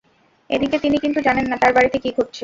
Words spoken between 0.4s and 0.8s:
এদিকে